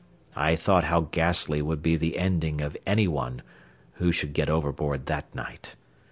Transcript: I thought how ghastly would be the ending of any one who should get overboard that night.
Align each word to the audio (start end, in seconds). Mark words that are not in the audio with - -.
I 0.35 0.55
thought 0.55 0.85
how 0.85 1.01
ghastly 1.01 1.61
would 1.61 1.83
be 1.83 1.95
the 1.95 2.17
ending 2.17 2.59
of 2.59 2.75
any 2.87 3.07
one 3.07 3.43
who 3.97 4.11
should 4.11 4.33
get 4.33 4.49
overboard 4.49 5.05
that 5.05 5.35
night. 5.35 5.75